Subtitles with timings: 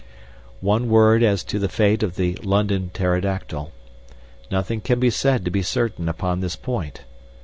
[0.61, 3.71] One word as to the fate of the London pterodactyl.
[4.49, 7.01] Nothing can be said to be certain upon this point.